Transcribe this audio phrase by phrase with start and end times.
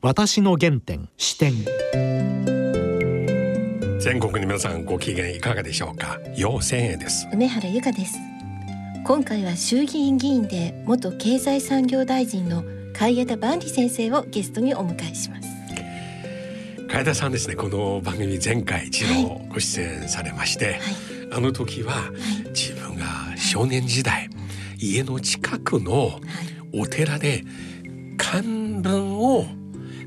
[0.00, 1.52] 私の原点視点。
[3.98, 6.20] 全国の皆さんご機嫌いかがでしょうか？
[6.36, 7.26] 陽千円です。
[7.32, 8.16] 梅原由香です。
[9.04, 15.48] 今回は衆議院議員で元経済産業大臣の海江田万里先生をゲストにお迎えします。
[16.88, 17.56] 海田さんですね。
[17.56, 20.78] この番組前回一度ご出演されまして、はい、
[21.32, 22.12] あの時は、
[22.54, 23.04] 自分が
[23.36, 24.30] 少年時代
[24.78, 26.20] 家の近くの
[26.72, 27.42] お寺で
[28.16, 29.44] 漢文を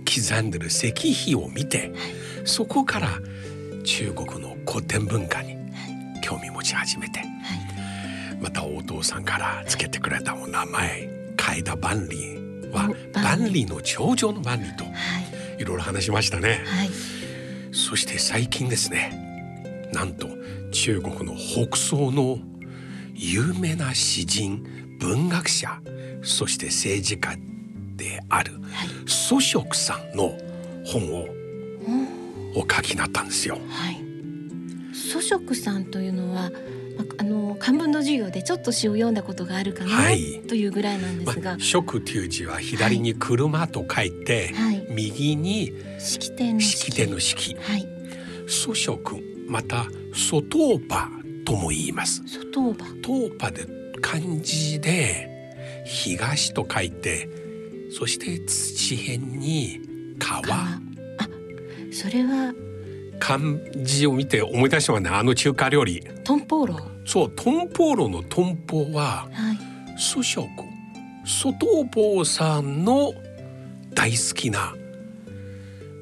[0.06, 1.92] 刻んでる石碑を見て、
[2.46, 3.20] そこから
[3.84, 5.58] 中国の古典文化に
[6.22, 7.30] 興味持ち始めて、はい、
[8.42, 12.16] またお父さんからつけてくれたお名前海田万里
[12.72, 13.66] は万里。
[13.66, 14.86] の頂上の万里と、
[15.60, 16.90] いろいろ話しましたね、はい、
[17.72, 20.28] そして最近ですねなんと
[20.72, 22.40] 中国の北宋の
[23.14, 24.64] 有名な詩人
[25.00, 25.82] 文学者
[26.24, 27.36] そして政治家
[28.02, 28.54] である
[29.06, 30.36] 祖食さんの
[30.84, 31.28] 本を、
[32.56, 33.60] お書きになったんですよ。
[33.70, 33.98] はい、
[34.96, 36.52] 祖食さんというのは
[37.18, 46.92] あの漢文の授業でちょっと詩を読んだことがあるかな、はい、というぐらいなんですが「食」という字は左に「車」と書いて、はい、右に式典の式。
[46.92, 47.88] 典の式、はい、
[48.48, 51.08] 祖食また外場
[51.46, 52.24] とも言います。
[52.26, 53.66] 外場東場で
[54.02, 55.30] 漢字で
[55.86, 57.41] 東と書いて
[57.98, 59.80] そして土辺に
[60.18, 60.42] 川。
[60.56, 60.80] あ
[61.92, 62.54] それは。
[63.20, 63.40] 漢
[63.76, 65.10] 字を見て思い出したのはね。
[65.10, 66.02] あの中華料理。
[66.24, 70.48] トンポーロそうトンポーロのトンポは、はい、素食
[71.26, 73.14] 外坊さんの
[73.94, 74.74] 大好きな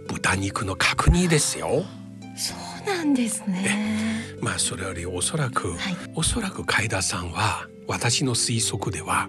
[0.08, 1.84] 豚肉の角煮ですよ。
[2.36, 4.36] そうなんですね。
[4.42, 9.28] まあそれよりおそらく、はい、おそらく海田さんは私の推測では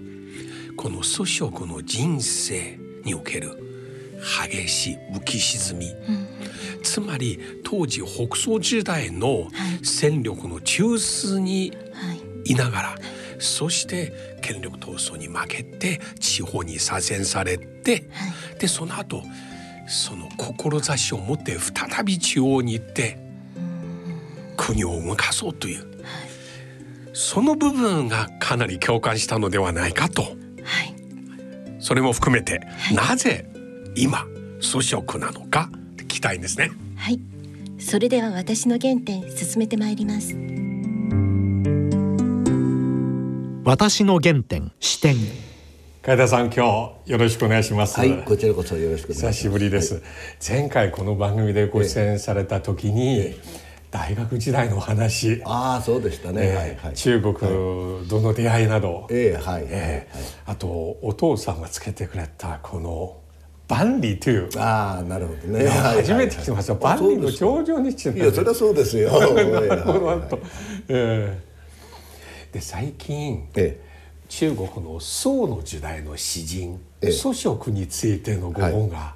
[0.80, 3.50] この祖食の人生における
[4.48, 6.26] 激しい浮き沈み、うん、
[6.82, 9.48] つまり当時北宋時代の
[9.82, 11.76] 戦力の中枢に
[12.46, 12.54] い。
[12.54, 12.98] ながら、はい、
[13.38, 19.22] そして権力闘争に負けて地方に左遷されて、はい、でその後
[19.86, 23.18] その志を持って再び中央に行って
[24.56, 25.84] 国を動かそうという、
[27.12, 30.39] その部分がかなり共感したのではないかと、はい、
[31.80, 32.60] それも含めて、
[32.94, 33.46] なぜ
[33.96, 34.26] 今
[34.62, 36.70] 粗食なのか聞きたいんですね。
[36.96, 37.20] はい、
[37.78, 40.36] それでは私の原点進めてまいります。
[43.64, 45.16] 私の原点視点。
[46.02, 47.98] 海田さん今日よろしくお願いします。
[47.98, 50.02] はいこちらこそよろしく久しぶりです、はい、
[50.46, 53.36] 前回この番組でご出演された時に、ええ、
[53.90, 55.42] 大学時代の話。
[55.44, 60.68] ああそうでしたね、えー、はいはい、中国との出会いなど、えー、はい、えー、はい、あと
[61.02, 63.16] お父さんがつけてくれたこの
[63.68, 64.48] 万里という。
[64.58, 65.68] ああなるほどね。
[65.68, 69.10] 初めて聞きました、万里の頂上にいやそれはそうですよ。
[69.10, 70.38] なるほどと、
[70.88, 73.90] えー、で最近、ええ。
[74.30, 76.80] 中国の宋の時代の詩人、
[77.10, 79.14] 祖食についてのご本が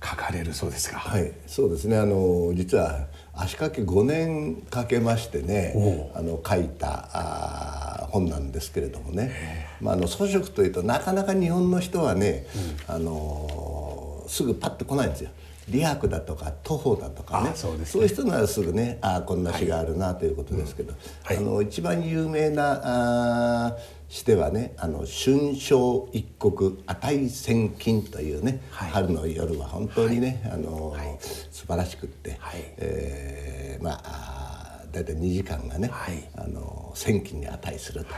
[0.00, 0.98] 書かれるそうですか。
[1.00, 1.98] はい、そうですね。
[1.98, 5.74] あの実は足掛け5年かけましてね、
[6.14, 9.68] あの書いたあ本なんですけれどもね。
[9.80, 12.46] まああの祖食というとなかなか日本の人はね、
[12.88, 15.30] うん、あのすぐパッと来ないんですよ。
[15.68, 17.52] 理白だとか徒歩だとかね。
[17.54, 17.86] そうね。
[17.86, 21.36] そういう人ならすぐねああこんな詩があるなということですけど、はい。
[21.38, 21.44] うん。
[21.46, 22.80] はい、あの一番有名な
[23.68, 23.76] あ
[24.12, 30.94] 詩ではね「あの春宵一国値千金」というね、はい、春の夜は本当にね、あの
[31.50, 35.90] 素晴らしくって、はい、えー、まあ大体2時間がね、
[36.36, 38.10] あの千金に値すると。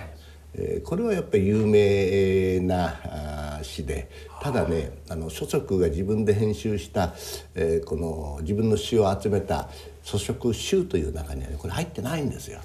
[0.56, 4.09] えこれはやっぱり有名な詩で
[4.41, 7.15] ただねあの書食が自分で編集した、
[7.56, 9.69] えー、この自分の詩を集めた
[10.04, 12.60] 「書食集」という中にはねこれ入ってないんですよ。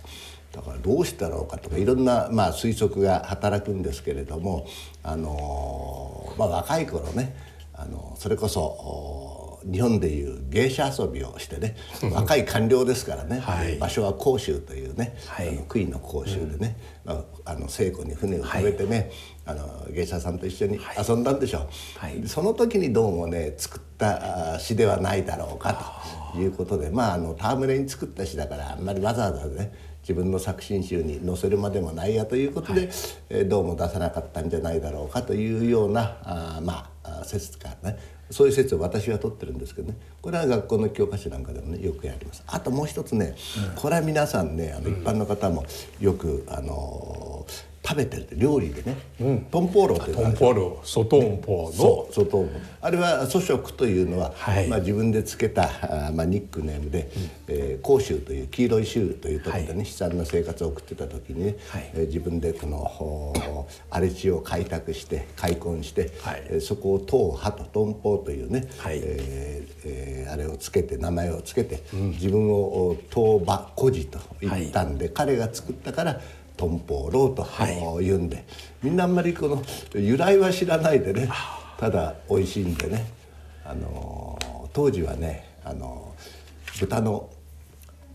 [0.51, 4.65] だからどうしたろうかとかいろんな、まあ、推測が働くんですけれども、
[5.03, 7.35] あのまあ、若い頃ね
[7.73, 11.75] あのそれこそ日本でいう芸者遊びをしてね
[12.13, 19.11] 若い官僚ですからね、はい、場所は甲州というね、はい、あの杭の甲州でね、うん、まあ、あの西湖に船を止めてね、
[19.45, 21.67] はい、あの芸者さんと一緒に遊んだんでしょ
[22.23, 32.89] う、その時にどうもね作った詩ではないだろうかということでまああの戯れに作った詩だからあんまりわざわざね自分の作品集に載せるまでもないやということで、はい、
[33.29, 37.97] えどうも出さなかったんじゃないだろうかというようなあまあ説がね
[38.31, 39.97] そういう説を私は取ってるんですけどね。
[40.21, 42.43] これは学校の教科書なんかでもねよくやります。
[42.45, 43.35] あともう一つね、
[43.69, 45.65] うん、これは皆さんねあの一般の方も
[45.99, 47.45] よくあの
[47.81, 48.97] 食べてるって料理でね、
[49.51, 51.71] トンポーロってトンポールソトンポーの。
[51.71, 52.45] そうそうと
[52.81, 54.67] あれは祖食というのは、はい。
[54.67, 57.09] まあ、自分でつけたあーまあ、ニックネームで、
[57.47, 59.85] えー甲州という黄色い州というところでね、はい。
[59.87, 61.89] 悲惨な生活を送ってた時にね、はい。
[61.95, 66.43] えー自分でこの荒れ地を開拓して開墾して、はい。
[66.49, 68.99] えーそこを東波とトンポーというね、はい。
[69.01, 76.21] えーえーあれをつけて名前をつけて、自分を東馬孤児と言ったんで、彼が作ったから
[76.59, 77.69] トンポーローとは
[78.01, 78.03] い。
[78.03, 78.43] 言うんで、
[78.83, 79.63] みんなあんまりこの
[79.95, 81.29] 由来は知らないでね
[81.77, 83.05] ただ美味しいんでね、
[83.63, 87.29] あのー当時はね、あのー豚の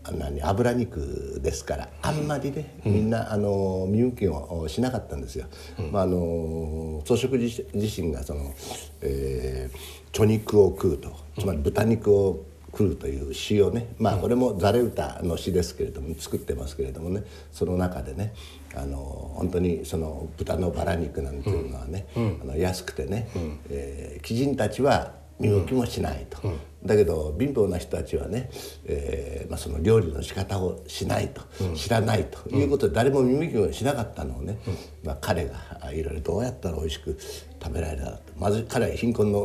[0.03, 5.47] あ何脂肉ですからあんまりね、みんなあの見向きをしなかったんですよ。
[5.91, 8.53] まああの草食自自身がその、
[9.01, 9.77] えー、
[10.15, 12.45] 猪肉を食うとつまり豚肉を
[12.77, 17.23] 食うという詩をねまあこれもザレ歌の詩ですけれども作ってますけれどもね
[17.53, 18.33] その中でね
[18.75, 18.97] あの
[19.35, 23.29] 本当にその豚のバラ肉なんていうのはね、あの安くてね、
[23.69, 26.39] えー、貴人たちは見向きもしないと、
[26.85, 28.49] だけど貧乏な人たちはね、
[28.85, 31.41] えーまあ、その料理の仕方をしないと、
[31.75, 32.49] 知らないと。
[32.49, 34.57] いうことで誰も見向きもしなかったのをね、
[35.03, 37.17] まあ、彼があいろいろどうやったら美味しく
[37.61, 38.33] 食べられるだろうと。
[38.37, 39.39] まず彼は貧困の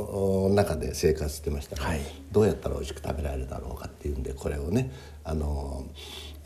[0.46, 2.00] お中で生活してましたから、はい
[2.32, 4.90] どうやったら美味しく食べられるだろうかっていうんでこれをね
[5.24, 5.84] あの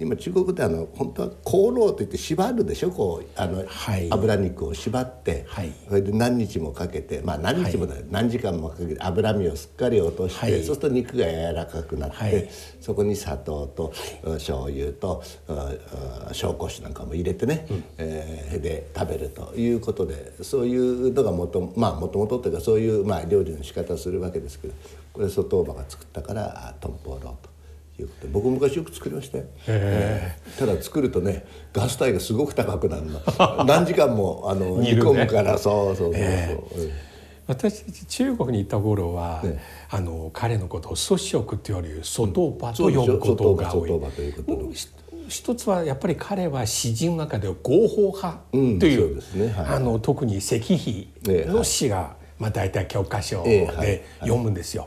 [0.01, 1.35] 今中国であの本当は香
[1.73, 2.91] 炉といって縛るでしょ？
[2.91, 4.13] こうあの、はい。
[4.13, 5.73] 油肉を縛って、はい。
[5.89, 10.65] それで何日もかけてまあ何日もだよ、何時間もかけて脂身をすっかり落として、はい。
[10.65, 12.51] そうすると肉が柔らかくなって、はい。
[12.81, 13.93] そこに砂糖と、
[14.25, 15.65] うん醤油と、うんうん
[16.33, 17.65] 紹興酒なんかも入れてね、
[17.97, 24.75] えーで食べるということでそういうのがもとまあもともとというかそういう、まあ、料理の仕方をするわけですけど
[25.15, 27.55] これ外馬が作ったからあトンポーローと。
[27.97, 28.27] いうこと。
[28.27, 30.59] で僕昔よく作りましたよ、えー。
[30.59, 33.21] ただ作るとねガス代がすごく高くなるの。
[33.65, 35.57] 何時間もあの煮込むから。
[35.59, 36.91] そうそうそうそう、えうん。
[37.47, 39.61] 私たち中国に行った頃は、ね。
[39.91, 43.05] あの彼のことを祖食っていうより外場そうでしょ？
[43.07, 43.93] と呼ぶことが多い。
[45.29, 49.53] 一つはやっぱり彼は詩人の中では合法派とうんいう,、そうですね。
[49.53, 49.67] はい。
[49.77, 54.87] あの特に石碑の詩が、まあ、大体教科書で読むんですよ。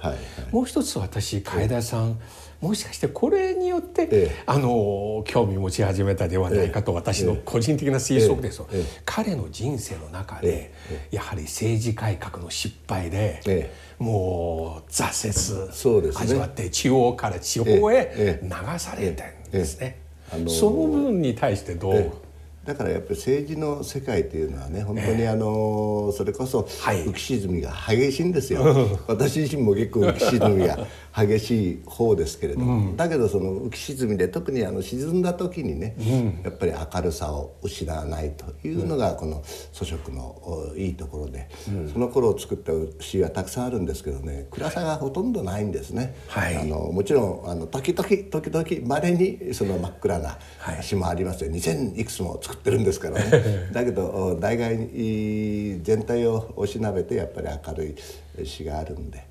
[0.51, 2.19] もう一つ私楓田さん、
[2.61, 4.43] もしかしてこれによって、ええ。
[4.47, 16.23] あの興味持ち始めたではないかと私の個人的な推測です、え彼の人生の中で、えやはり政治改革の失敗で、えもう挫折そうですね。
[16.23, 19.99] 味わって中央から地方へええ流されてんですね。
[20.47, 22.26] その部分に対してどう、ええ
[22.67, 27.05] だからやっぱり政治の世界というのはね本当にあのそれこそはい。
[27.05, 28.61] 浮き沈みが激しいんですよ、
[29.07, 30.77] 私自身も結構浮き沈みが
[31.25, 35.95] 激しい方ですけれども、だけどその浮き沈みで特にあの沈んだ時にね、
[36.43, 41.49] やっぱり明るさを失わないというのがこの祖食のおいいところで、
[41.91, 42.71] その頃作った
[43.01, 46.15] 詩はたくさんあるんですけどね暗さがほとんどないんですね。
[46.27, 46.55] はい。
[46.55, 50.37] あのもちろんあの時々時々まれにその真っ暗な
[50.81, 51.51] 詩もありますよ。
[51.51, 53.69] 2,000いくつも作ってるんですからね。
[53.73, 57.95] だけどお大概に全体をおしなべてやっぱり明る
[58.43, 59.25] い詩があるんで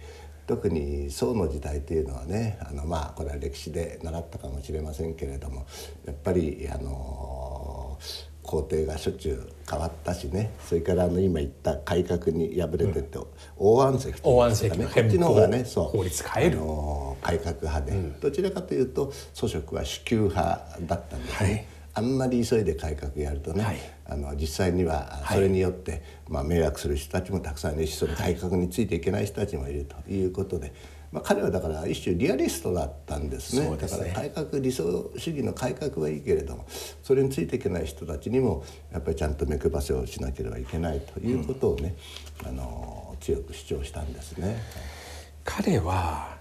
[0.46, 5.66] 特に宋の時代というのはねあのまあこれは歴史で習ったかもしれませんけれども
[6.04, 7.98] やっぱりあの
[8.43, 13.19] 皇帝がしょっちゅう変わったしねそれからあの今言った改革に敗れてって、
[13.56, 16.58] 大安石とかねこっちの方がねそう法律変える。
[16.58, 23.79] あの改革派で、どちらかというと祖食は主給派だったんですね、はいあんまり急いで改革やるとね、はい。
[24.05, 30.74] あの実際にはそれによって、まあ、迷惑する人たちもたくさんいるしその改革についていけない人たちもいるということで、
[31.10, 33.70] まあ、彼はだから一種リアリストだったんですね。
[33.70, 33.76] ね。
[33.79, 36.67] だから改革理想主義の改革はいいけれども
[37.03, 38.62] それについていけない人たちにも
[38.93, 41.96] やっぱりちゃんと目配せをしなければいけないということをね、
[42.44, 44.58] あの強く主張したんですね。
[45.44, 46.36] 彼は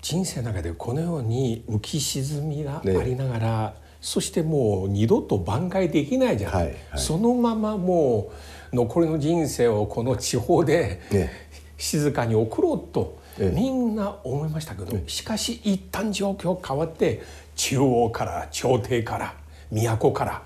[0.00, 6.76] 人生の中でこのように浮き沈みがありながら、そしてもう二度と挽回できないじゃん、はいはい。
[6.96, 8.32] そのままも
[8.72, 13.50] う残りの人生をこの地方で、ね静かに送ろうとええ。
[13.58, 17.22] みんな思いましたけど、しかし一旦状況変わって
[17.56, 19.34] 中央から朝廷から
[19.70, 20.42] 都から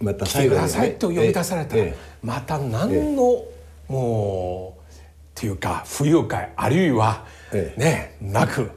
[0.00, 1.76] また来てくださいと呼び出された。
[1.76, 1.96] ら、ええ。
[2.22, 3.44] また何の、
[3.88, 4.94] もうっ
[5.34, 7.80] ていうか不愉快あるいは、ええ。
[7.80, 8.70] ねなく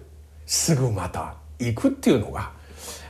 [0.46, 2.52] すぐまた行くっていうのが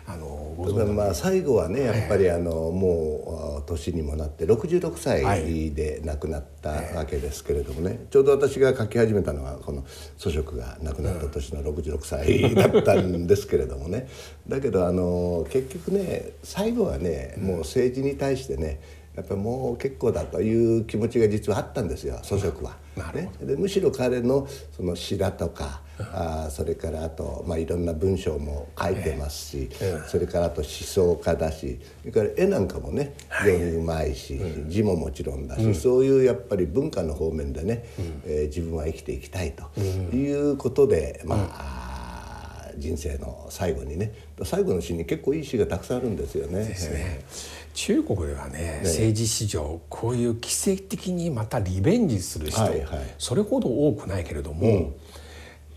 [0.07, 8.05] あのご存知まあ最後はねやっぱりあのもうあ年にもなって66歳で亡くなったわけですけれどもね。
[8.11, 9.83] ちょうど私が書き始めたのはこの
[10.17, 14.07] 祖職が亡くなった年の66歳だったんですけれどもね。
[14.47, 18.79] だけどあの結局ね最後はねもう政治に対してね
[19.15, 22.75] やっぱりもう結構だという気持ちが実はあったんですよ祖職は。
[23.13, 29.69] ね、でむしろ彼のその詩だとか、あーそれからあと、まあ、いろんな文章も書いてますし、
[30.07, 37.83] それからあと思想家だしそれから絵なんかもね非常にうまいし、字ももちろんだし、そういうやっぱり文化の方面でね、
[38.25, 39.79] えー自分は生きていきたいと
[40.15, 46.65] いうことで、まあ、あー人生の最後にね最後の詩に結構いい詩がたくさんあるんですよね。
[46.65, 47.25] ですね。
[47.75, 52.99] 中国ではね政治史上こういう奇跡的にまたリベンジする人、はいはい。
[53.19, 54.93] それほど多くないけれども、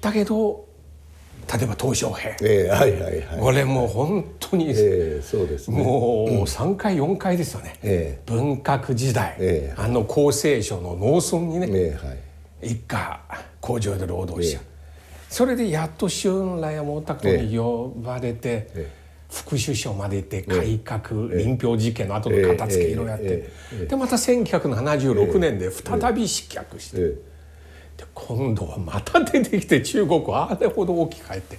[0.00, 0.64] だけど
[1.52, 3.40] 例えば鄧小平、えーはいはいはい。
[3.40, 5.82] これもう本当に、えーそうですね。
[5.82, 9.80] もう3回4回ですよね、え文革時代、ええ。
[9.80, 12.18] あの厚生省の農村にね、えーはい。
[12.70, 13.20] 一家
[13.60, 14.66] 工場で労働者、ええ。
[15.28, 18.97] それでやっと春来もたこに呼ばれて、え
[19.30, 27.18] 副首相まで行って改革、臨氷事件の後の片付けいろいろやって、ええでまた1976年で再び失脚して、えー
[27.98, 31.58] で今度はまた出てきて中国はあれほど大きく変えて。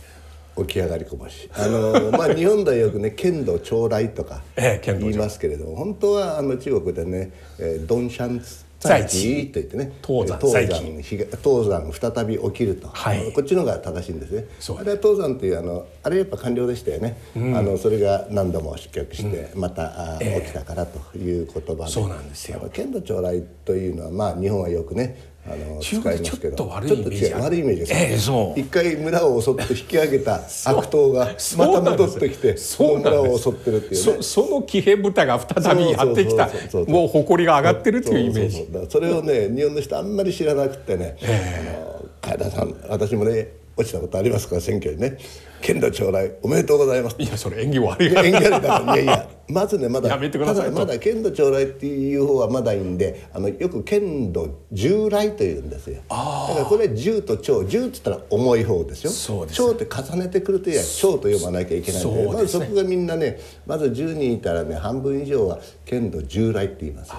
[0.58, 1.50] 起き上がりこぼし。
[1.54, 8.42] あの まあ日本ではよくね剣道長来とか言いますけれども、本当はあの中国でね「えー、ドンシャン
[8.80, 9.92] 在地」と言ってね。
[10.06, 13.32] 東山東再起山東東山再び起きると、はい。
[13.34, 14.46] こっちの方が正しいんですね。
[14.78, 21.92] あれは東山というあのあれやっぱ官僚でしたよね、あのそれが何度も失脚して、またあ、起きたからという言葉で。
[21.92, 22.70] そうなんですよ。
[22.72, 26.56] 剣道長来というのはまあ日本はよくねあの使いますけど。
[26.56, 28.60] ちょっと悪いイメージです、ええそう。
[28.60, 34.24] 一回村を襲って引き上げた悪党がまた戻ってきてその村を襲ってるっていうね。
[34.24, 36.50] そその騎兵部隊が再びやってきた。
[36.88, 38.68] もう誇りが上がってるっていうイメージ。
[38.90, 41.28] それをね日本の人あんまり知らなくてね、あ
[41.64, 44.56] の海田さん私もね落ちたことありますか？
[44.56, 45.18] ら選挙にね
[45.62, 56.02] 「剣道将来おめでとうございます」いやそれ演技悪いいや演技ありだからいやいやまずねまだやめてくださいまだ剣道将来っていう方はまだいいんであのよく剣道従来というんですよ。
[56.10, 59.10] だからこれ銃と長銃って言ったら重い方ですよ。
[59.12, 62.34] そうです長って重ねてくるといや長と呼ばなきゃいけないんでそうですね。
[62.34, 67.16] まずそこがみんなねまず10人いたらね半分以上は剣道従来って言いますよ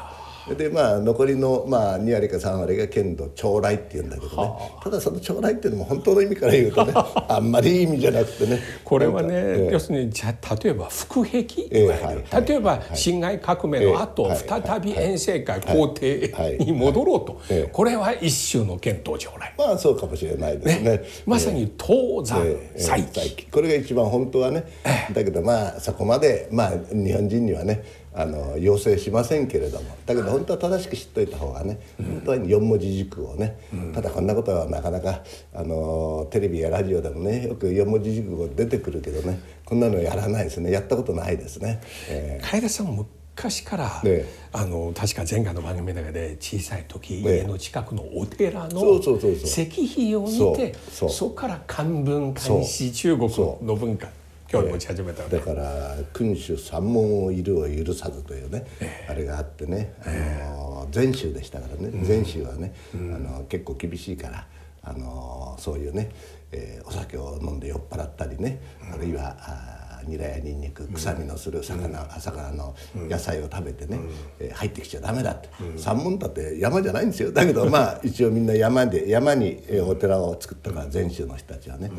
[0.54, 4.52] でまあ残りの、まあ、2割か3割が剣道長来って言うんだけどね。
[4.82, 6.92] ただその長来っていうのも本当の意味から言うとね
[7.28, 8.61] あんまりいい意味じゃなくてね。
[8.85, 9.73] これはね、ええ。
[9.73, 11.44] 要するにじゃあ例えば腹壁？
[11.70, 12.47] ええいわゆる、はいはい。
[12.47, 20.90] 例えば辛亥革命の後、ええ再び遠征会皇帝はいに戻ろうと、ええこれは一種の剣道将来、まあそうかもしれないですね。
[20.90, 21.02] ね。
[21.26, 23.47] まさに東山ええ再起。
[23.50, 24.64] これが一番本当はね、
[25.12, 27.82] だけどまあそこまでまあ日本人にはね
[28.12, 33.59] あの要請しませんけれどもだけど本当は正しく知っといた方がね、本当は四文字熟語をね、
[33.95, 35.23] ただこんなことはなかなか
[35.55, 41.81] あのテレビやラジオでもねよく四文字熟語出てくるけどねこんなのやらないですねやったことないですね。
[42.09, 44.40] え楓さんも昔から、ええ。
[44.52, 47.37] あの確か前回の番組の中で小さい時、ええ。
[47.38, 53.31] 家の近くのお寺の石碑を見てそこから漢文漢詩中国
[53.62, 54.09] の文化
[54.50, 58.66] 興味持ち始めたわけだから「君主三門をいるを許さず」というね、
[59.09, 60.11] あれがあってね、あ
[60.54, 64.47] の禅宗でしたからね、禅宗はね、あの結構厳しいから
[64.83, 66.11] あのそういうね、
[66.52, 68.61] えーお酒を飲んで酔っ払ったりね、
[68.92, 72.75] あるいはあーニラやニンニク臭みのする魚,、魚の
[73.09, 74.00] 野菜を食べてね、
[74.40, 77.30] えー入ってきちゃダメだって、三門だって山じゃないんですよ。
[77.30, 81.92] だけどまあ一応みんな山で山にえーお寺を作ったから禅宗の人たちはね、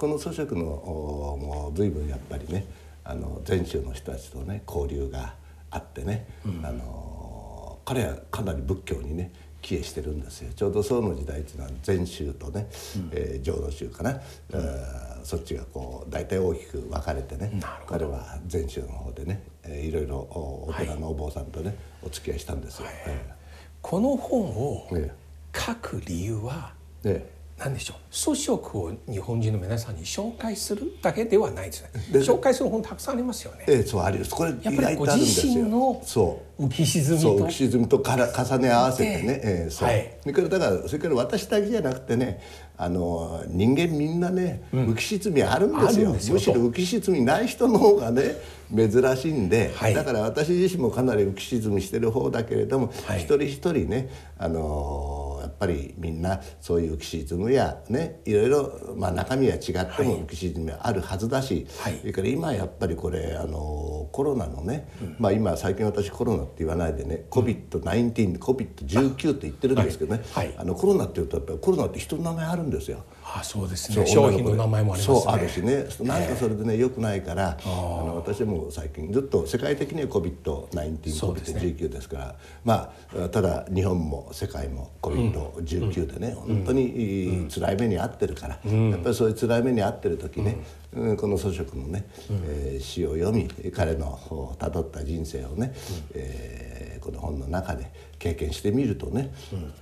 [0.00, 2.64] この祖職のおもう随分やっぱりね
[3.04, 5.34] あの禅宗の人たちとね交流が
[5.70, 6.26] あってね、
[6.64, 9.30] あの彼はかなり仏教にね
[9.60, 10.50] 帰依してるんですよ。
[10.56, 12.66] ちょうど宋の時代っていうのは禅宗とね、
[13.12, 14.18] えー浄土宗かな、
[14.54, 22.88] えーそっちがこう大体大きく分かれてね彼は禅宗の方でね、えーいろいろおお寺のお坊さんとね、お付き合いしたんですよ。
[23.06, 23.34] え
[23.82, 25.12] この本をえ。
[25.54, 26.72] 書く理由は
[27.04, 27.96] ええ何でしょう？
[28.10, 31.90] 祖職を日本人の皆さんに紹介するだけではないですね。
[32.10, 33.64] で紹介する本たくさんありますよね。
[33.68, 34.30] えええそうあります。
[34.30, 35.52] これ意やっぱりご外とあるんですよ。
[35.52, 36.64] 自身のそう。
[36.64, 37.38] 浮き沈みと。
[37.38, 40.16] 浮き沈みとから重ね合わせてね、ええそう、はい。
[40.22, 42.40] それからだからそれから私だけじゃなくてね
[42.76, 45.88] あの人間みんなね、浮き沈みあるんですよ。
[45.88, 48.36] あるんですよむしろ浮き沈みない人の方がね
[48.74, 49.94] 珍しいんで、はい。
[49.94, 53.20] だから私自身もかなり浮き沈みしてる方だけれども、はい。
[53.20, 55.29] 一人一人ねあの
[55.60, 61.98] ぱりみんなそういう浮き沈みやねいろいろ、まあ、中身は違っても浮き沈みはあるはずだし、はい。
[61.98, 64.88] それから今やっぱりこれあのコロナのね、
[65.18, 70.46] まあ今最近私コロナって言わないでね COVID-19、COVID-19 って言ってるんですけどね、はい。
[70.48, 70.56] はい。
[70.56, 73.04] あのコロナって言うとやっぱりコロナって人の名前あるんですよ。
[73.36, 74.06] あそうですね。
[74.06, 75.20] 商品の名前もありますね。
[75.20, 75.84] そうあるしね。
[76.00, 81.60] なんかそれでね良くないから、あの私も最近ずっと世界的には COVID-19、そうですね。
[81.60, 82.34] COVID-19 ですから
[82.64, 90.58] まあただ日本も世界も COVID-19 でね、本当に辛い目に遭ってるから、やっぱりそういう辛い目に遭ってる時ね、
[90.92, 91.16] うん。
[91.16, 95.72] この祖職のね、えー詩を読み彼のたどった人生をね、
[96.14, 99.32] えーこの本の中で経験してみるとね、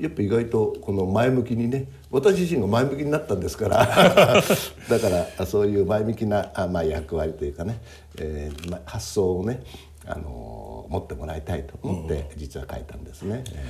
[0.00, 3.85] やっぱ意外とこの前向きにね私自身が前向きになったんですから
[4.88, 7.80] だからそういう前向きなあ、まあ、役割というかね、
[8.16, 9.62] えーまあ、発想をね、
[10.07, 13.45] あのー持ってもらいたいと思って実は書いたんですね。
[13.52, 13.66] え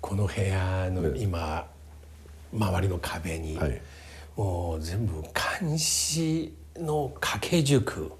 [0.00, 1.66] この部屋の今
[2.52, 3.80] 周りの壁に、はい。
[4.36, 8.10] もう全部漢詩の掛け軸、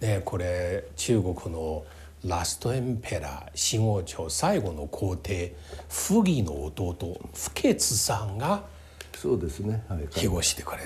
[0.00, 1.84] ね、これ中国の
[2.24, 5.54] ラストエンペラー新王朝最後の皇帝
[5.88, 10.80] 溥儀の弟不潔さんがーそうですね、はい、庇護してくれ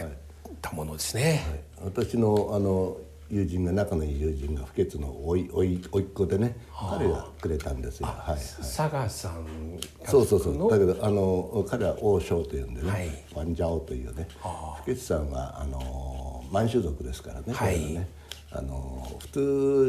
[0.61, 1.65] たものですね。
[1.83, 2.97] 私のあの
[3.31, 8.07] 友人が仲のいい友人が不潔のおいおいおいっ子でね彼がくれたんですよ。
[8.07, 8.41] はいはい。
[8.41, 9.47] 佐賀さん
[10.05, 10.71] そうそうそのう。
[10.71, 13.09] だけどあの彼は王将というんでね、はい。
[13.09, 14.29] ファンジャオというね
[14.85, 17.79] 不潔さんはあの満州族ですからね,、はい。
[17.95, 18.09] ね
[18.51, 19.29] あの普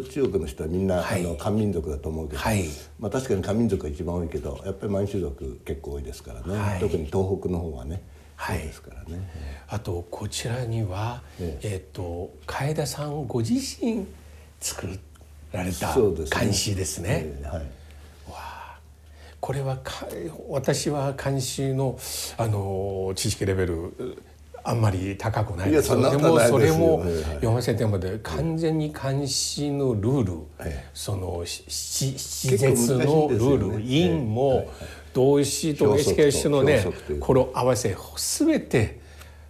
[0.04, 1.26] 通中国の人はみんな、はい。
[1.26, 2.66] あの漢民族だと思うけど、はい。
[3.00, 6.80] まあ、確かに漢民族が一番多いけどやっぱり満州族結構多いですからね、はい。
[6.80, 8.02] 特に東北の方はね、
[8.36, 8.58] はい。
[8.58, 9.30] そうですからね。
[9.68, 11.76] あとこちらには、ええ。
[11.78, 14.06] っ、と楓田さんご自身
[14.60, 14.88] 作
[15.54, 16.30] られたそうですね。
[16.32, 17.24] 漢詩ですね。
[17.26, 17.80] えーはい。
[19.42, 20.06] これはか
[20.50, 21.98] 私は漢詩の
[22.38, 24.18] あの知識レベル
[24.64, 27.04] あんまり高くないですでもそれも
[27.36, 34.70] 読ませてもらって完全に漢詩のルール、ええそのしし詩結構絶のルール、ね韻も
[35.14, 36.86] 動詞と表則と HK 詞のね
[37.20, 39.00] これを合わせ全て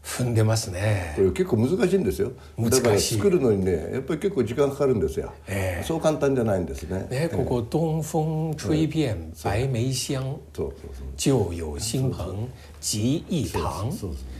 [0.03, 1.13] 踏んでますね。
[1.15, 1.22] こ。
[1.22, 2.32] れ結構難しいんですよ。
[2.58, 2.82] 難しい。
[2.82, 5.84] だから作るのにねやっぱり結構時間かかるんですよ、ええ。
[5.86, 7.08] そう簡単じゃないんですね。
[7.10, 10.41] ね、ここ東風吹遍白梅香そう。
[10.56, 10.74] そう
[11.18, 13.62] 就有新朋吉一堂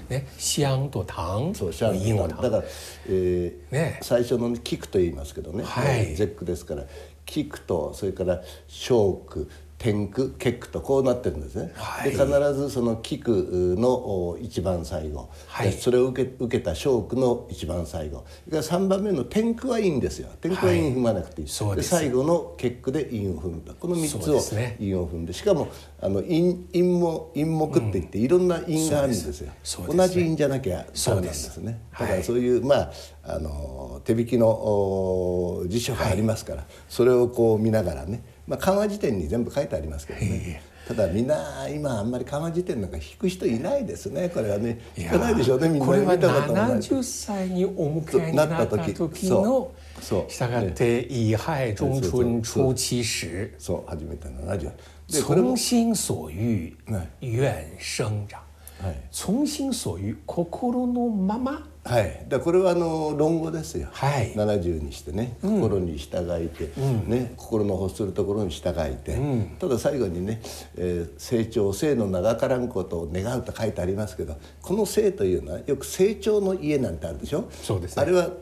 [0.10, 2.64] ね香と堂そうシャン韻を堂だから、
[3.08, 4.00] えーね。
[4.02, 6.00] 最初のキクと言いますけどね、はい。
[6.00, 6.84] えー絶句ですから
[7.26, 12.12] キクとそれから小句天句結句とこうなってるんですね、はい。
[12.12, 15.72] で必ずそのキクのお一番最後、はい。
[15.72, 18.26] でそれを受け受けた小句の一番最後。
[18.46, 20.28] それから3番目の天句はいいんですよ。
[20.42, 21.90] 天句は韻踏まなくていい、そうです。
[21.92, 23.74] 最後の結句で韻を踏むと。
[23.74, 25.32] この3そうつを韻を踏んで。
[25.32, 25.70] しかも
[26.02, 29.54] あの韻韻も韻目って言っていろんな韻があるんですよ、ね
[29.88, 31.80] 同じ韻じゃなきゃダメなんですね。
[31.98, 32.92] だからそういう、まあ
[33.24, 40.62] あの手引きのお辞書がありますから、それをこう見ながらね、まあ、漢和辞典に全部書いてありますけどね。
[40.88, 44.28] ただみんな今あんまり漢和辞典なんか引く人いないですね。
[44.30, 44.80] これはね。
[44.98, 45.70] 引かないでしょうね。
[45.70, 46.72] みんなこれは見たこともない。
[46.80, 49.46] 70歳にお迎えになった時そう。
[49.46, 50.32] のそう。
[50.32, 53.84] したがって「乙亥中春初期時そう。
[53.88, 54.72] 初めて70
[55.12, 58.40] でこれ心所欲はい願生長」
[58.82, 59.02] はい。
[59.12, 61.66] 从心所欲心のまま？
[61.82, 64.34] はい、だこれはあの論語ですよ、はい。
[64.36, 66.70] 70にしてね心に従いて、
[67.08, 69.18] ね、心の欲するところに従いて、
[69.58, 70.42] ただ最後にね、
[70.78, 77.50] えー成長生の長からんことを願うと書いてありますけどこの生というのはよく成長の家なんてあるでしょ？
[77.52, 78.04] そうですね。
[78.04, 78.34] あれはん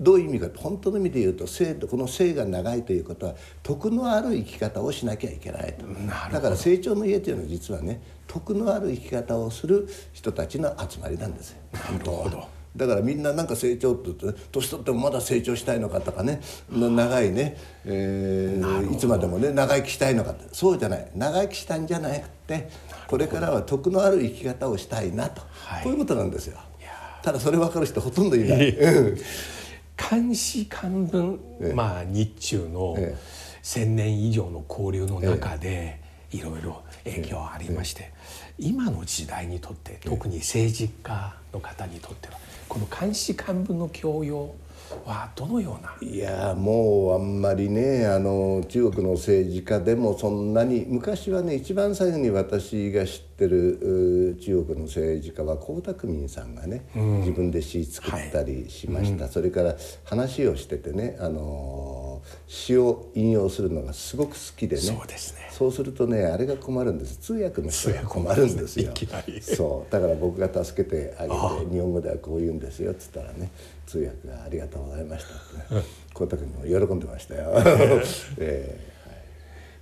[0.00, 5.86] どういう意味かって本当の意味で言うと生とこの生が長いということは徳のある生き方をしなきゃいけないと。
[6.32, 11.52] だから成長の家というのは実はね徳のある生き方をする人たちの集まりなんです。
[11.52, 17.56] よ本当はだからみんななんか成長って言うとね年取ってもまだ成長したいのかとかねな長いね、
[17.86, 20.44] えーいつまでもね長生きしたいのかって。
[20.52, 21.10] そうじゃない。
[21.14, 22.68] 長生きしたんじゃなくて
[23.08, 25.84] これからは徳のある生き方をしたいなと、はい。
[25.84, 26.58] こういうことなんですよ。
[27.26, 28.72] ただそれ分かる人ほとんどいない、
[29.98, 31.40] うん漢詩漢文、
[31.74, 33.46] まあ日中のええ。
[33.66, 35.98] 千年以上の交流の中で
[36.30, 38.12] いろいろ影響ありまして、
[38.58, 42.34] 今の時代にとって特に政治家の方にとっては
[42.68, 44.54] この漢詩漢文の教養
[45.04, 45.96] はどのような？
[46.00, 61.95] いやもうあんまりねあの中国の政治家でもそんなに昔はね一番最後に私が知ってるう中国の政治家は江沢民さんがね、自分で詩作ったりしました、それから話をしててねあの
[62.48, 64.82] 詩を引用するのがすごく好きでね。
[64.82, 65.48] そうですね。
[65.50, 67.16] そうするとねあれが困るんです。
[67.16, 69.56] 通訳の人が困るんですよ通訳困るんですいきなり。
[69.56, 69.92] そう。
[69.92, 71.34] だから僕が助けてあげて
[71.74, 73.50] 日本語ではこう言うんですよっつったらね。
[73.86, 75.82] 通訳が「ありがとうございました」ってね。
[76.14, 77.52] 浩太君も喜んでましたよ。
[78.38, 78.96] えー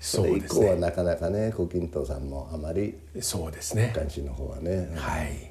[0.00, 3.90] それ以降はなかなかね胡錦涛さんもあまりそうですね。
[3.94, 5.50] 関心の方はね、はい。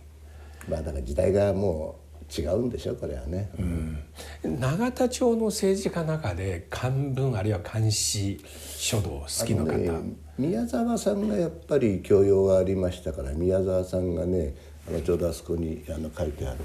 [0.69, 2.02] まあだから時代がもう
[2.35, 3.61] 違うんでしょこれはね、う
[4.47, 8.39] ん、永田町の政治家の中で漢文あるいは漢詩
[8.77, 9.91] 書道好きの方、ね、
[10.37, 14.55] 宮沢さんがやっぱり教養がありましたから宮沢さんがね
[14.87, 16.57] あのちょうどあそこにあの書いてある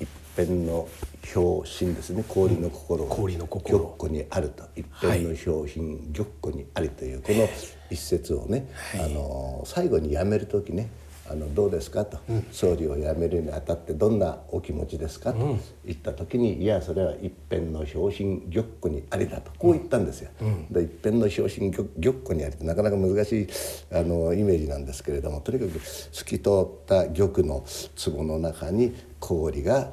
[0.00, 0.88] 一辺の
[1.34, 2.24] 表心ですね。
[2.26, 3.78] 氷の心、氷の心。
[3.78, 4.64] 玉子にあると。
[4.74, 7.48] 一辺の表品、玉子にありというこの
[7.90, 10.88] 一節をね、あの最後にやめる時ね
[11.30, 12.18] あのどうですかと、
[12.50, 19.50] 総理を辞めるにあたってどんなお気持ちですかと言った時に、いやそれは一辺の表心玉子にありだと。
[19.58, 20.30] こう言ったんですよ。
[20.70, 21.84] で一辺の表心玉
[22.18, 23.48] 子にありってなかなか難しい
[23.92, 27.64] あのイメージなんですけれどもとにかく透き通った玉の
[28.04, 29.92] 壺の中に氷が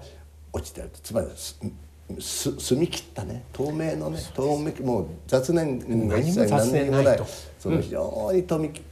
[0.51, 1.27] 落ちてるつまり
[2.19, 3.45] す澄み切ったね。
[3.53, 7.19] 透明のね透明もう雑念が一切何にもない
[7.59, 8.43] その非常に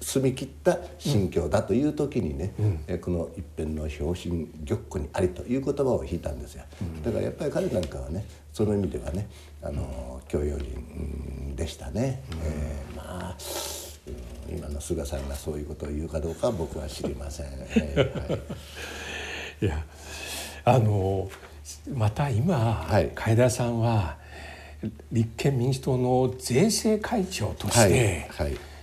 [0.01, 2.53] 澄み切った心境だという時にね、
[2.87, 6.63] うん、この一辺の表心玉子にありという言葉を引いたんですよ、
[7.03, 9.29] だからやっぱり彼なんかはねその意味ではね
[9.61, 13.37] あの教養人でしたね、うん、えー、まあ
[14.49, 17.47] 今の菅さんがそういうことを言うかどうかは僕は知りません。
[17.51, 18.39] えーはい、
[19.65, 19.83] いや
[20.65, 21.29] あの
[21.93, 24.17] また今、はい、海田さんは
[25.11, 28.29] 立憲民主党の税制会長として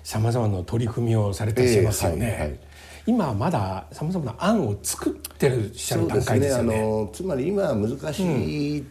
[0.02, 2.26] さまざまな取り組みをされていますよね。
[2.26, 2.48] えーはい。
[2.50, 2.58] はい
[3.06, 6.74] 今まださまざまな案を作ってるしゃる段階ですよね。
[6.74, 6.80] ね。
[6.80, 8.84] あのつまり今難しい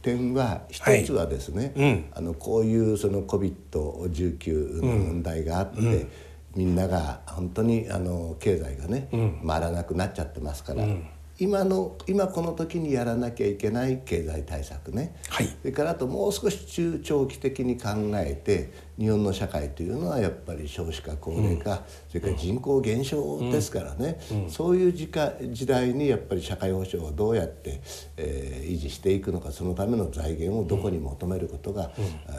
[0.00, 1.90] 点は一つはですね、はい。
[1.90, 5.86] うん、あのこういうその COVID-19 の問題があって、うん。
[5.86, 6.08] うん、
[6.54, 9.08] みんなが本当にあの経済がね、
[9.44, 10.84] 回らなくなっちゃってますから、
[11.38, 24.44] 今の今この時にやらなきゃいけない経済対策ね、はい、それからあともう少し中長期的に考えて日本の社会というのはやっぱり少子化高齢化、うん、それから人口減少ですからね、うん。
[24.44, 25.08] うん、そういう時
[25.50, 27.80] 時代にやっぱり社会保障をどうやって、
[28.16, 31.90] えー、維持していくのかそのための財源をどこに求めることが、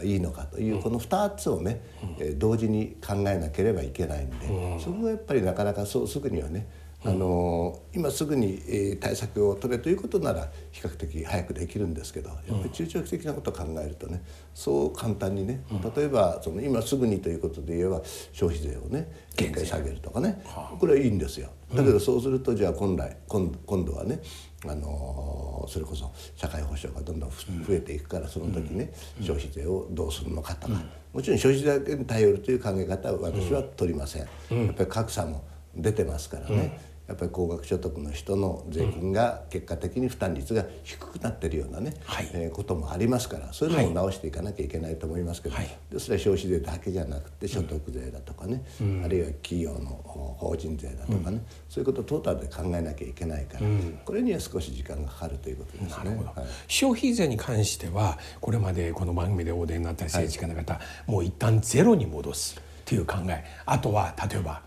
[0.03, 1.81] いいのかというこの2つをね、
[2.19, 6.67] えー、同時に考えなければいけないんで、そこがやっぱりなかなかそうすぐにはね
[7.05, 15.63] あの今すぐに、え対策を取れということなら比較的早くできるんですけどやっぱり中長期的なことを考えるとねそう簡単にね
[15.95, 20.43] 例えばその今すぐにということで言えば消費税をね限界下げるとかね
[20.79, 21.49] これはいいんですよ。
[21.73, 24.21] だけどそうするとじゃあ本来今今度はね
[24.65, 27.35] あのそれこそ社会保障がどんどん増
[27.73, 30.81] えていくからその時ね消費税をどうするのかとか。
[31.13, 34.21] もちろん消費税だけに頼るという考え方は私は取りません。
[34.23, 34.27] や
[34.71, 35.43] っぱり格差も
[35.75, 36.92] 出てますからね。
[37.07, 50.01] やっぱり高額所得の人の税金が結果的に負担率が低くなってるようなね、はい、えー、こともありますからそういうのを直していかなきゃいけないと思いますけど、はい、でそれは消費税だけじゃなくて所得税だとかね、うん、あるいは企業の
[50.37, 56.15] 法人税だとかね、うん、そういうことをトータルで考えなきゃいけないから、うん、これには少し時間がかかるということですね。
[56.15, 63.43] はい、消費税に関してはこれまでこの番組でお出になった政治家の方、もう一旦ゼロに戻すという考え。
[63.65, 64.61] あとは例えば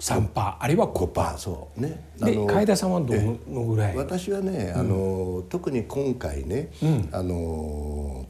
[0.00, 0.64] 3パー。
[0.64, 1.36] あるいは5パー。
[1.36, 2.10] そうね。
[2.18, 3.14] で海田さんはど
[3.48, 3.96] のぐらい？
[3.96, 8.26] 私はね、あの特に今回ね、うん、あの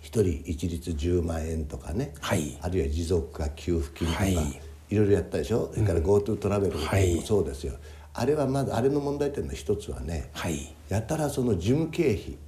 [0.00, 4.34] 一人一律10万円とかね、はい、あるいは持続化給付金とか、はい、
[4.90, 5.70] いろいろやったでしょ？
[5.74, 6.82] それから GoTo トラベルも
[7.24, 7.74] そうですよ、
[8.14, 12.38] あれはまずあれの問題点の一つはね、はい、やたらその事務経費。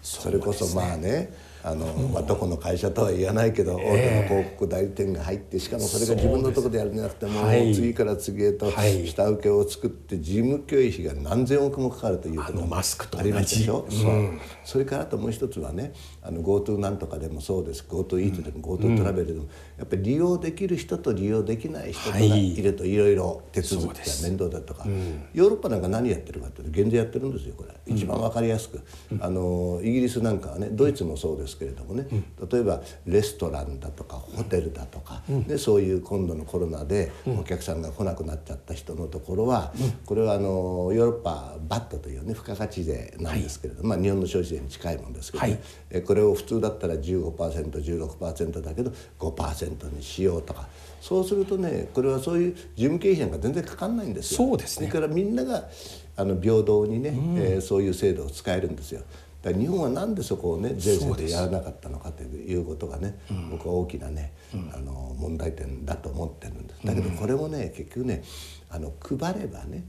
[0.00, 12.80] それこそまあねあの、まあ、どこの会社とは言わないけど、大手の広告代理店が入ってしかもそれが自分のところでやるんじゃなくてもう次から次へと下請けを作って事務経費が何千億もかかるということが
[13.18, 14.40] ありますでしょ、うん、そう。
[14.64, 15.92] それからあともう一つはね
[16.22, 17.84] あの GoTo なんとかでもそうです。
[17.88, 19.46] GoTo イートでも GoTo トラベルでも、
[19.78, 22.54] やっぱり利用できる人と利用できない人がい。
[22.62, 24.84] るといろいろ手続きが面倒だとか、
[25.32, 27.74] ヨーロッパなんか何やってるかというと減税やってるんですよこれ。
[27.86, 28.80] 一番分かりやすく、
[29.20, 32.06] あのイギリスなんかはねドイツもそうですけれどもね、
[32.50, 39.72] 例えばレストランだとかホテルだとか、でそういう今度のコロナでお客さんが来なくなっちゃった人のところは、
[40.04, 50.68] これはあのヨーロッパバットというね付加価値税なんですけれども、まあ、日本の消費税に近いもんですけどね、えこれを普通だったら 15%16% だけど5%にしようとか。
[51.00, 54.48] そうするとねこれはそういう事務経費なんか全然かかんないんですよ。
[54.48, 54.88] そうですね。
[54.88, 55.68] からみんなが
[56.16, 59.02] あの平等にね、うん、えー、そういう制度を使えるんですよ。
[59.40, 63.18] だ日本はなんでそこをね税制でやらなかったのかということがね、
[63.50, 64.32] 僕は大きなね、
[64.74, 66.84] あの問題点だと思ってるんです。
[66.84, 68.24] だけどこれもね結局ね
[68.68, 69.84] あの配ればね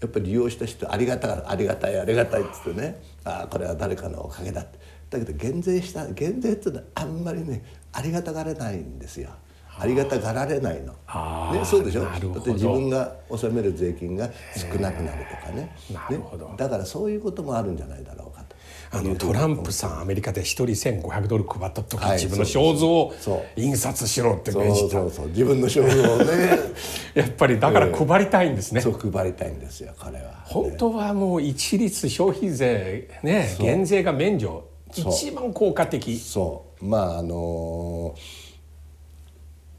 [0.00, 4.78] やっぱり利用した人ありがたありがたいありがたいっつってねああこれは誰かのおかげだって。
[5.10, 9.30] だけど減税した減税っていうのはあんまりねありがたがれないんですよ。
[9.78, 10.92] ありがたがられないの、
[11.54, 12.02] ね、そうでしょ？
[12.02, 15.74] だって自分が納める税金が少なくなるとかね。
[16.10, 16.20] ね。
[16.56, 18.49] だからそういうこともあるんじゃないだろうかと。
[18.92, 23.14] あのトランプさんアメリカで一人1500ドル配った時、はい、自分の肖像を
[23.56, 25.00] 印刷しろって命じた。
[25.02, 26.58] 自分の肖像をね。
[27.14, 36.16] やっぱりだから配りたいんですね、そう配りたいんですよ彼は、本当はもう一律消費税ね減税が免除一番効果的。
[36.18, 36.84] そう。
[36.84, 38.50] まああのー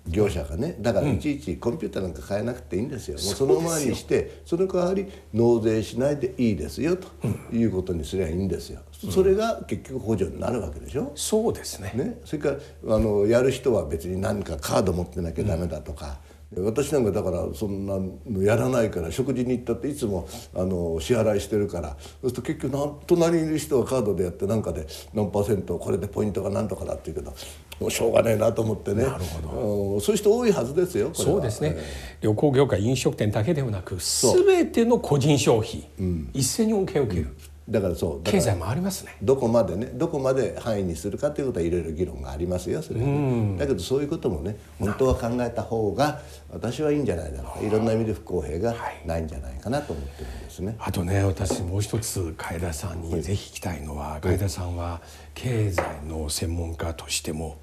[0.08, 7.08] 業者がねだからいちいちコンピューターなんか買えなくていいんですよ、うん、もうそのままにしてその代わり納税しないでいいですよと
[7.54, 11.12] いうことにすればいいんですよ、うん、それが結局補助になるわけでしょ？
[11.16, 11.92] そうですね。
[11.96, 12.20] ね？
[12.26, 12.50] それか
[12.86, 16.20] らあのやる人は別に何かカード持ってなきゃダメだとか、
[16.56, 21.98] うん、私なんかだからそんなのやらないから食事に行ったっていつもあの支払いしてるから。
[22.22, 27.34] そうすると結局なん隣にいる人はカードでやってなんかで何パーセントこれでポイントが何とかだって言うけど。
[27.80, 29.04] もうしょうがねえなと思ってね。
[29.04, 30.00] なるほど。
[30.02, 31.78] そういう人多いはずですよそうですね、
[32.22, 37.38] 旅行業界飲食店だけではなく全ての個人消費、うん、一斉に恩恵を受ける、うん
[37.70, 39.16] だからそう経済もありますね。
[39.22, 46.22] どこまでねどこまで範囲にするかということはいろいろ議論がありますよそれは、ね、だけどそういうこともね本当は考えた方が
[46.52, 47.52] 私はいいんじゃないだろう。
[47.52, 55.02] かいろんな意味で不公平がないんじゃないかなと思ってるんですね、はい、あとね私もう一つ楓さんにぜひ聞きたいのは、はい、楓さんは
[55.34, 57.60] 経済の専門家としても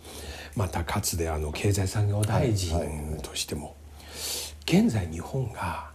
[0.56, 3.76] またかつてあの経済産業大臣としても、
[4.64, 5.90] 現在日本が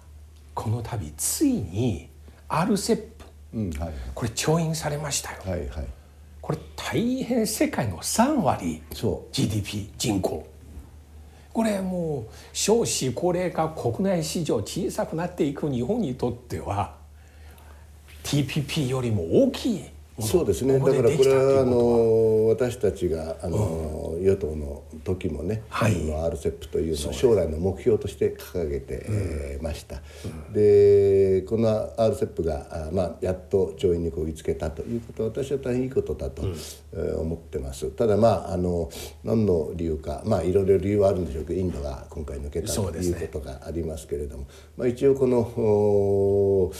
[0.53, 2.09] この度ついに
[2.47, 3.12] RCEP
[3.53, 5.87] うんはい、これ調印されましたよ、はいはい、
[6.41, 8.81] これ大変世界の3割
[9.31, 10.47] GDP 人口。
[11.53, 16.95] これもう少子高齢化国内市場小さくなっていく日本にとっては
[18.23, 19.83] TPP よりも大きい
[20.19, 20.77] そうですね。
[20.77, 30.01] だからこれはあの私たちがあの、与党の時もね、はい、の RCEP というのを将来の目標として掲げて、えました、
[30.51, 36.43] でこの RCEP がまあ、やっと上院にこぎつけたということは私は大変いいことだと、
[36.95, 37.89] え思ってます。
[37.91, 38.91] ただまああの
[39.23, 46.71] 何の理由かまあいろいろ理由はあるんでしょうけどインドが今回抜けたということがありますけれども、ね、まあ、一応この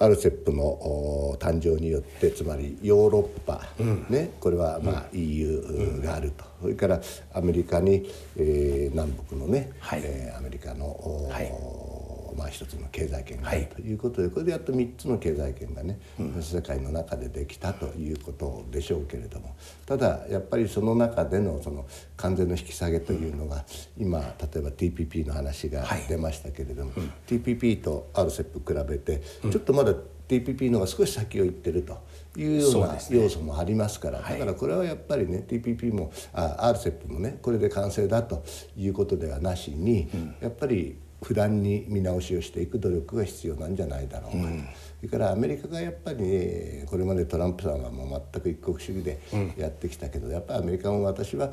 [0.00, 7.00] RCEP の誕生によってつまりヨーロッパ、うん、ね、これはまあ EU があると、それから
[7.34, 11.99] アメリカに、えー、南北のね、はい、えー、アメリカの、はい
[12.36, 19.54] まあ、一つの経済圏があるということで、はい、これでやっと3つの経済圏がね、うん、世界の中でできたということでしょうけれども
[19.86, 23.64] ただやっぱりその中でのその関税の引き下げというのが、
[23.98, 26.92] うん、今例えば TPP の話が出ましたけれども、
[27.26, 29.94] TPP と RCEP 比べてちょっとまだ
[30.30, 31.98] TPP の方が少し先を行ってると
[32.36, 38.44] いうような要素もありますから、だからこれはやっぱりね TPP もあ RCEP もねこれで完成だと
[38.76, 40.08] いうことではなしに、
[40.40, 44.38] やっぱり不断に見直しをしていく努力が必要なんじゃないだろうか。
[44.38, 44.68] と、うん、
[45.00, 49.20] それからアメリカがやっぱり、これまでトランプさんはもう全く一国主義で
[49.56, 51.50] やってきたけど、うん、やっぱりアメリカも私は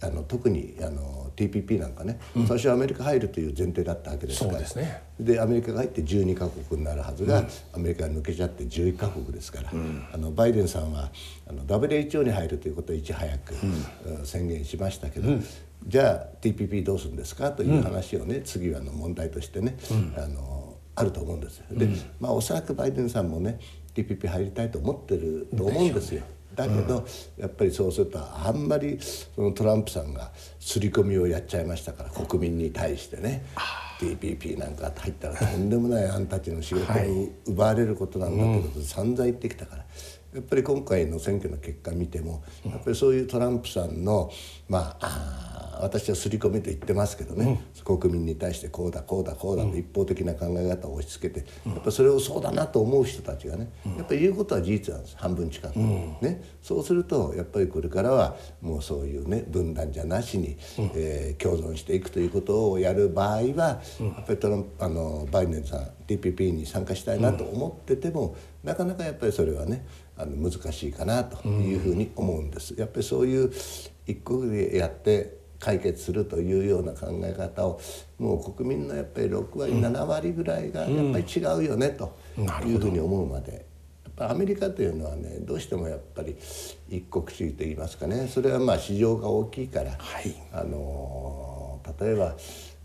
[0.00, 4.58] あの特にあの TPP なんかね、うん、最初はアメリカ入るという前提だったわけですから。
[4.58, 9.70] で、ね、でアメリカが入って12か国になるはずが、アメリカが抜けちゃって11か国ですから、
[10.12, 11.10] あのバイデンさんは
[11.46, 13.54] あの WHO に入るということをいち早く、
[14.24, 15.28] 宣言しましたけど、
[15.86, 17.52] じゃあ TPP どうするんですか？
[17.52, 21.88] という話をね、うん、次はの問題としてね、うん、あのあると思うんですで、
[22.20, 23.58] まあおそらくバイデンさんもね
[23.94, 26.22] TPP 入りたいと思ってると思うんですよ。
[26.54, 27.04] だけど、
[27.36, 33.44] やっぱりそうするとあんまりそのトランプさんが刷り込みをやっちゃいましたから国民に対してね
[33.98, 39.84] TPP なんか入ったらとんでもないあんたたちの仕事を奪われることなんだということで散々言ってきたから。
[40.32, 44.32] やっぱり今回の選挙の結果見てもやっぱりそういうトランプさんの
[44.68, 55.16] まあ私は刷り込みと言ってますけどね、うん、国民に対してこうだこうだこうだと一方的な考え方を押し付けて、やっぱそれをそうだなと思う人たちがね、やっぱり言うことは事実なんです。
[55.16, 60.56] 半分近く、ね、そうするとやっぱりこれからはもうそういうね分断じゃなしに、
[60.94, 63.80] えー、共存していくということをやる場合は、や
[64.22, 72.74] っぱりトランプあのバイデンさん TPP に参加したいなと思ってても、なかなかやっぱりそれはねあの難しいかなというふうに思うんです。
[72.78, 73.52] やっぱりそういう
[74.06, 77.80] 一国でやって解決するというような考え方を
[78.18, 82.14] もう国民のやっぱり6割、7割ぐらいがやっぱり違うよねと
[82.66, 83.64] いうふうに思うまで。
[84.16, 86.36] アメリカというのはねどうしてもやっぱり
[86.88, 90.32] 一国主義といいますかねそれはまあ市場が大きいから、はい。
[90.52, 92.36] あの例えば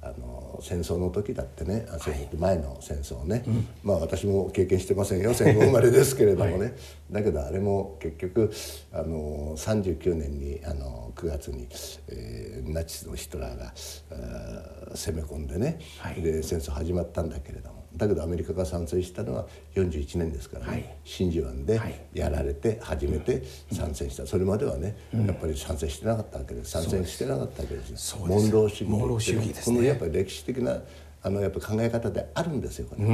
[0.02, 3.44] あの戦争の時だってねあ戦争前の戦争ね、
[3.84, 6.74] まあ私も経験してませんよ 戦後生まれですけれどもね、
[7.12, 8.52] だけどあれも結局
[8.94, 11.68] あの39年にあの9月に、
[12.08, 13.74] えーナチスのヒトラーが
[14.12, 16.22] あー攻め込んでね、はい。
[16.22, 20.96] で戦争始まったんだけれどもだけどアメリカが参戦したのは41年ですからね、はい。
[21.04, 22.02] 真珠湾ではい。
[22.14, 26.72] やられて初めて参戦した、それまではね、やっぱり参戦してなかったわけです。
[26.72, 29.76] 参戦してなかったわけですモンロー主義モンロー主義ですね。
[29.78, 30.82] このやっぱり歴史的な
[31.22, 33.06] あのやっぱ考え方であるんですよこれ、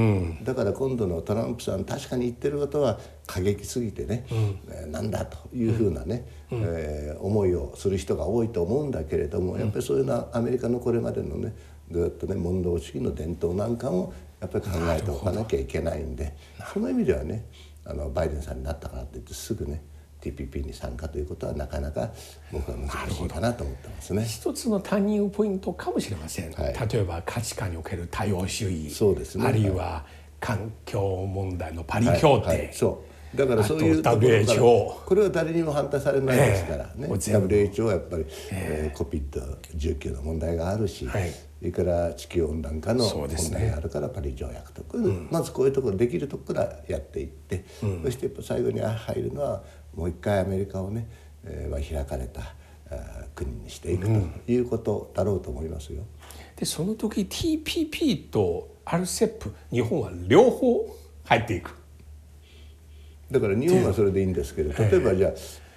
[0.43, 4.25] だから今度のトランプさん確かに言ってることは過激すぎてね、
[4.69, 11.55] えーなんだというふうなね、えー思いをする人が多いと思うんだけれども、やっぱりそういうのはアメリカのこれまでのね
[11.89, 14.13] ずっとねモンロー主義の伝統なんかも
[14.45, 16.35] やっぱり考えておかなきゃいけないんで
[16.73, 17.45] その意味ではね
[17.85, 19.83] あのバイデンさんになったからといってすぐね
[20.21, 22.09] TPP に参加ということはなかなか
[22.51, 24.25] 僕は難しいかなと思ってますね。
[24.25, 26.89] 一つのターニングポイントかもしれません、はい。
[26.91, 28.89] 例えば価値観における多様主義。
[28.89, 29.45] そうですね。
[29.45, 30.05] あるいは
[30.39, 32.57] 環境問題のパリ協定、はい。
[32.57, 32.69] はい。
[32.73, 41.31] そうだからそういうあとところからこれは誰にも反対されないですからね、WHO はやっぱり、えー、COVID-19 の問題があるし、はい。
[41.31, 44.97] それから地球温暖化の問題があるからパリ条約とか、
[45.31, 47.65] まずこういうところできるところからやっていって、
[48.03, 49.63] そして最後に入るのは
[49.95, 51.07] もう一回アメリカをね、
[51.43, 52.53] えーまあ、開かれた
[53.33, 56.03] 国にしていくということだろうと思いますよ。
[56.55, 60.95] でその時 TPP と RCEP 日本は両方
[61.25, 61.75] 入っていく
[63.31, 65.31] だから日本はそれでいいんですけど例えばじゃあ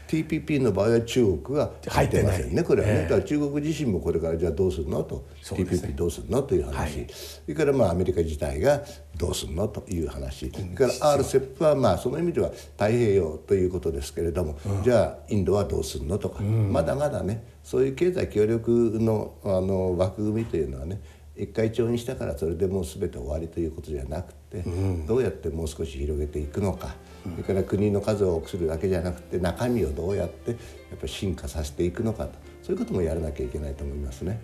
[0.08, 2.54] TPP の場合は中国が入ってません。
[2.54, 3.02] ねこれはね、ええ。
[3.02, 7.06] だから中国自身もこれからじゃあどうするのと、TPP どうするのという話、はい。
[7.10, 8.82] それからまあアメリカ自体が
[9.18, 21.02] どうするのという話、それから RCEP はまあその意味では太平洋ということですけれども、じゃあインドはどうするのとか、まだまだねそういう経済協力のあの枠組みというのはね
[21.36, 24.64] 一回調にしたからそれでもう全て終わりということじゃなくて、
[25.06, 26.94] どうやってもう少し広げていくのか、
[27.32, 30.58] それから国の数を多くするだけじゃなくて中身をどうやってやっ
[30.98, 32.32] ぱり進化させていくのかと。
[32.62, 34.40] そういうこともやらなきゃいけないと思いますね。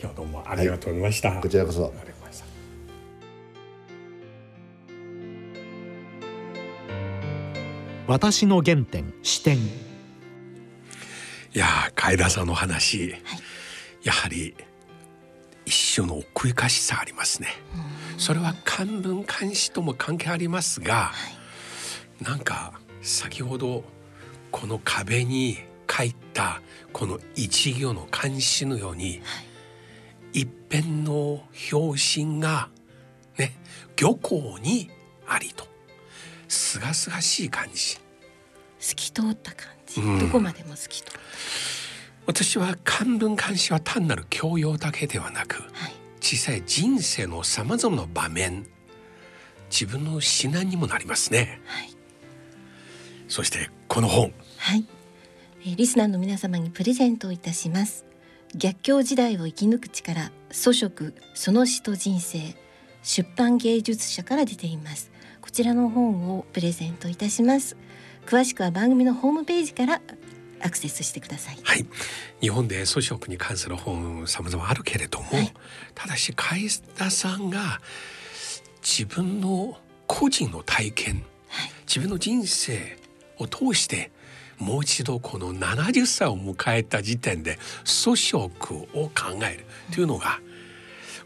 [0.00, 1.92] 今日どうもありがとうございました、こちらこそ。
[8.06, 9.60] 私の原点視点い
[11.54, 13.14] やー海田さんの話、
[14.04, 14.54] やはり
[15.64, 17.48] 一種の奥ゆかしさありますね。
[18.18, 21.12] それは漢文漢詩とも関係ありますが、
[22.20, 23.84] なんか先ほど
[24.50, 25.58] この壁に
[25.90, 26.60] 書いた
[26.92, 29.20] この一行の漢詩のように、
[30.32, 32.70] 一辺の表紙が
[33.38, 33.56] ね
[33.96, 34.90] 漁港に
[35.26, 35.66] ありと。
[36.48, 37.98] すがすがしい感じ。
[38.78, 40.18] 透き通った感じ、うん。
[40.18, 41.20] どこまでも透き通った。
[42.26, 45.92] 私は漢文漢詩は単なる教養だけではなくはい。
[46.20, 48.66] 小さい人生のさまざまな場面
[49.70, 51.60] 自分の指南にもなりますね。
[51.66, 51.95] はい
[53.28, 54.32] そしてこの本。
[54.58, 54.84] はい、
[55.60, 58.04] えーリスナーの皆様にプレゼントをいたします。
[58.54, 62.54] 逆境時代を生き抜く力祖食その詩と人生
[63.02, 65.10] 出版芸術社から出ています。
[65.40, 67.76] こちらの本をプレゼントいたします。
[68.26, 70.00] 詳しくは番組のホームページから
[70.60, 71.58] アクセスしてください。
[71.62, 71.86] はい。
[72.40, 75.52] 日本で粗食に関する本さまざまあるけれども、はい。
[75.94, 77.80] ただし海田さんが
[78.82, 81.24] 自分の個人の体験、
[81.86, 82.98] 自分の人生
[83.38, 84.10] を通して
[84.58, 90.40] もう一度この70歳を迎えた時点で粗食を考えるというのが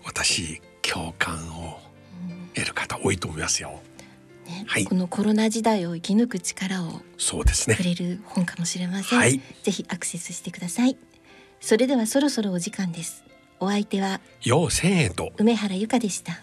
[0.05, 1.79] 私共感を
[2.55, 3.81] 得る方多いと思いますよ。
[4.47, 4.85] ねはい。
[4.85, 7.77] このコロナ時代を生き抜く力をそうですね。
[7.77, 7.83] く。
[7.83, 9.41] れる本かもしれません、はい。
[9.63, 10.97] ぜひアクセスしてください。
[11.61, 13.25] それではそろそろお時間です。
[13.61, 15.33] お相手はよう千円と。
[15.37, 16.43] 梅原由香でした